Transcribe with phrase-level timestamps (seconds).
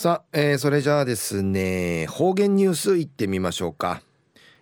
[0.00, 4.00] さあ、えー、それじゃあですね方言ニュースいってみましょうか、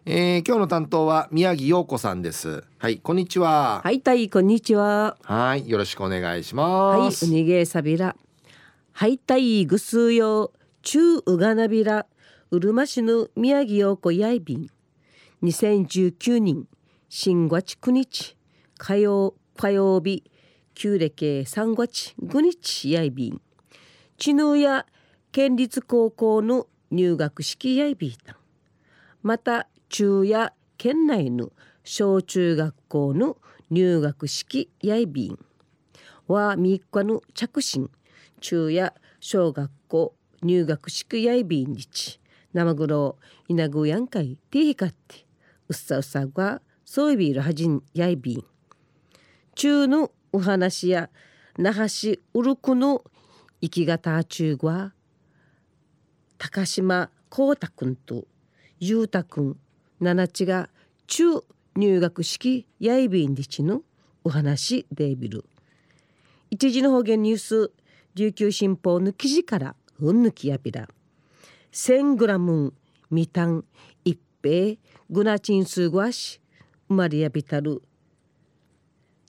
[0.04, 2.64] えー、今日の担当は宮城陽子さんです。
[2.76, 3.80] はいこんにちは。
[3.84, 5.16] はいたいこんにちは。
[5.22, 7.24] はいよろしくお願いします。
[7.24, 8.16] はいうにげさびら。
[8.90, 10.50] はいたいぐすうよ
[10.82, 12.06] 中うがなびら
[12.50, 14.66] うるま市の宮城陽子やいびん。
[15.44, 16.66] 2019年
[17.08, 18.36] 新月9日
[18.76, 20.24] 火曜火曜日
[20.74, 23.40] 旧暦3月5日やいびん。
[24.16, 24.84] 知能や
[25.32, 28.38] 県立高校の入学式やいびいた
[29.22, 31.50] また中や県内の
[31.84, 33.36] 小中学校の
[33.70, 35.38] 入学式やいびん。
[36.26, 37.90] は3日の着信。
[38.40, 42.20] 中や小学校入学式やいびん日。
[42.52, 43.16] 生黒
[43.48, 45.26] 稲ぐやんかいてひかって。
[45.68, 48.44] うっさうさがそういびるはじんやいびん。
[49.54, 51.10] 中のお話や
[51.58, 53.02] 那覇市ウルクの
[53.60, 54.92] 生き方中は
[56.38, 58.24] 高島光太くんと
[58.78, 59.56] 裕太くん
[60.00, 60.70] 七地が
[61.08, 61.42] 中
[61.74, 63.82] 入学式やいびんりちの
[64.22, 65.44] お話デビル。
[66.50, 67.72] 一時の方言ニュース
[68.14, 70.88] 琉球新報の記事からうんぬきやびら。
[71.72, 72.72] 1000グラム
[73.10, 73.64] みたん
[74.04, 74.78] 一平
[75.10, 76.40] グナチンスグワシ
[76.88, 77.82] 生まれやびたる。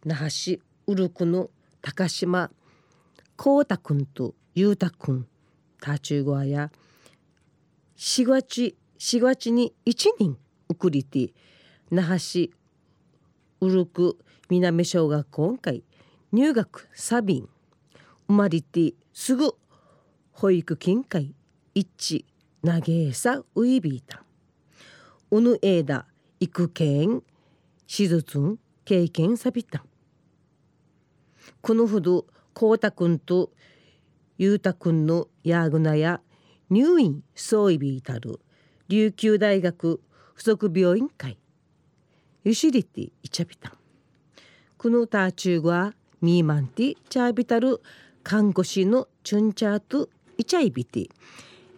[0.06, 1.50] 那覇市ウルクの
[1.81, 2.52] 高島
[3.36, 5.28] 光太くんと裕太くん
[5.81, 6.72] タチューゴアや
[8.00, 10.38] 4月4月に1人
[10.69, 11.33] 送りて
[11.92, 12.53] 那覇市
[13.59, 14.17] ウルク
[14.50, 15.83] 南小学校会
[16.31, 17.50] 入学サビン
[18.30, 19.53] 生まれてすぐ
[20.31, 21.36] 保育金会
[21.75, 22.25] 一致
[22.66, 24.23] 投げさウイビータ
[25.30, 26.06] うぬえだ
[26.39, 27.22] 育犬
[27.86, 29.84] 手術経験さびた。
[31.59, 33.52] このほどこうたくんと
[34.38, 36.22] ゆうたくんのやぐなや
[36.70, 38.39] 入院総意ビタル
[38.89, 40.00] 琉球大学
[40.36, 41.39] 附属病院会。
[42.44, 43.72] ユシリティイチャビタン
[44.78, 47.81] このターチューはミーマンティチャービタル
[48.22, 51.09] 看護師のチュンチャートイチャイビティ。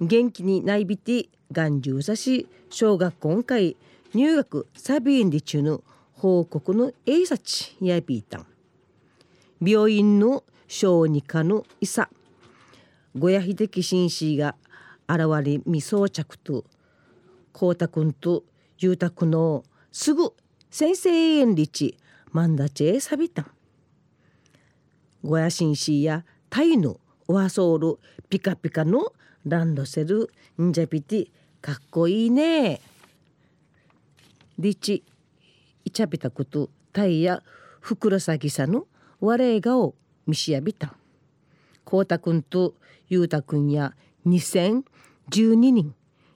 [0.01, 3.77] 元気にないびて眼中さし小学校会。
[4.13, 5.85] 入学サビエンリチュの
[6.15, 8.45] 報告の英察やビータン
[9.65, 12.09] 病院の小児科の医者。
[13.17, 14.55] ごやひでき紳士が
[15.13, 16.63] 現れ未装着と
[17.53, 18.43] 光太くんと
[18.77, 20.33] 裕太くのすぐ
[20.69, 21.97] 先生園リチ
[22.31, 23.51] マンダチェサビタン
[25.23, 27.99] ごや紳士やタイのオアソール
[28.29, 29.13] ピカピカの
[29.45, 30.29] ランドセル
[30.61, 32.81] ンジャピティかっこいいね。
[34.57, 35.03] リチ
[35.85, 37.43] イチャビタクとタイや
[37.79, 38.87] ふくらさぎさの
[39.19, 39.93] 我がを
[40.25, 40.95] 見しやびた。
[41.83, 42.75] こうたくんと
[43.09, 43.93] ゆうたくんや
[44.25, 44.83] 2012
[45.55, 45.95] 人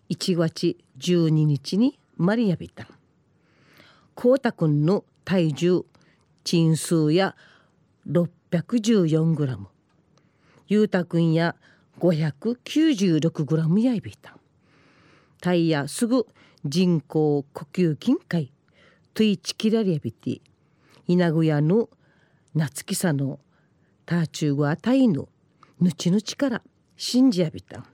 [0.09, 2.87] 1月12日にマリアビタ。
[4.15, 5.85] こうたくんの体重
[6.43, 7.35] 鎮数や
[8.09, 9.67] 614グラム。
[10.67, 11.55] ゆうたくんや
[11.99, 14.37] 596グラムやいびた。
[15.41, 16.25] タイヤすぐ
[16.65, 18.51] 人工呼吸筋会
[19.13, 20.41] トイチキラリアビティ。
[21.07, 21.89] 稲具屋の
[22.55, 23.39] 夏木さの
[24.07, 25.29] ターチューはタイの
[25.79, 26.63] ぬちぬちから。
[26.97, 27.85] 信じやびた。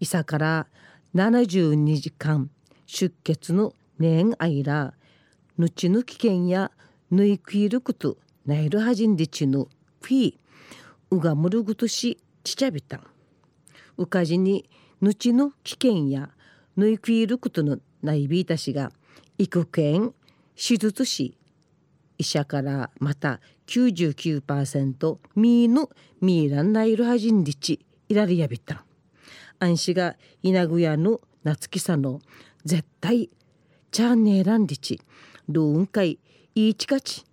[0.00, 0.66] いさから
[1.14, 2.50] 72時間
[2.86, 4.94] 出血の年間
[5.58, 6.70] ぬちぬ危険や
[7.10, 9.66] ぬいくいることなえるはじんでちぬ
[10.02, 10.34] フィー
[11.10, 13.00] うがむるぐとしちちゃびた。
[13.96, 14.68] うかじに
[15.00, 16.30] ぬちの危険や
[16.76, 18.92] ぬいくいることのないびいたしが
[19.38, 20.12] 育犬
[20.54, 21.36] 手術し
[22.18, 25.90] 医者からまた99%ミーの
[26.20, 28.84] ミーランナイルハジンリチイラリヤビタ
[29.58, 32.20] 安氏が稲具屋の夏木さの
[32.64, 33.30] 絶対
[33.90, 35.00] チャンネーランリチ。
[35.48, 36.20] ルーン会
[36.54, 37.24] いいちかち。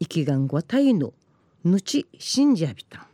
[0.00, 1.12] 生きがんごたいの
[1.62, 3.08] ぬち信じやびた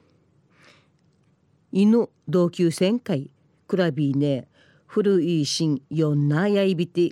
[1.72, 3.30] 犬同級生会
[3.66, 4.46] クラビーネ
[4.86, 7.10] 古いしんよんなやいびて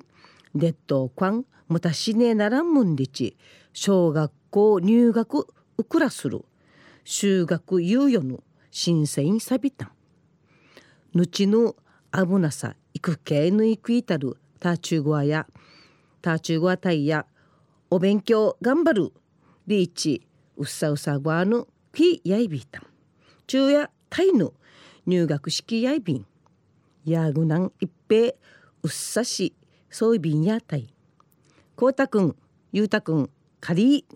[0.54, 3.36] デッドクワンむたしねならんむんりち。
[3.72, 5.48] 小学校入学
[5.78, 6.44] うくらする。
[7.02, 9.84] 修学猶予の新鮮さびた。
[9.84, 9.90] ん
[11.12, 11.76] ぬちの
[12.10, 15.46] 危なさいくけぬいくいたるたちゅうごわや
[16.22, 17.26] たちゅうごわたいや
[17.90, 19.12] お勉強頑張る
[19.66, 20.26] リーチ
[20.56, 22.80] うっさうさごわぬきやいびた。
[22.80, 22.86] ん
[23.46, 24.54] 昼夜タイの
[25.04, 26.26] 入学式やいびん。
[27.04, 28.32] やぐなん一平
[28.82, 29.54] うっさし
[29.90, 30.88] そういびんやたい。
[31.76, 32.34] こうたくん
[32.72, 33.28] ゆうたくん
[33.60, 34.06] かり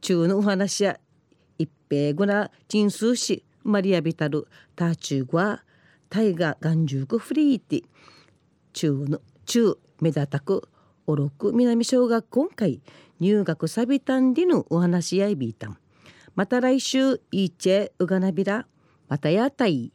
[0.00, 1.00] 中のお話や
[1.60, 5.62] 一平ぐな人数しマリアビタルターチューは
[6.08, 7.84] 大河眼中フリーティ
[8.72, 10.66] 中の中目立たく
[11.06, 12.80] おろく南小学今回
[13.20, 15.76] 入学サビタンディヌお話し合いビータン。
[16.34, 18.66] また来週いいチェうがなびら
[19.08, 19.92] またやたい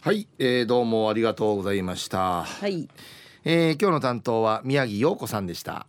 [0.00, 2.44] はい、えー、どうもありがとうございました。
[2.44, 2.88] はい、
[3.44, 5.86] えー、今日の担当は宮城陽子さんでした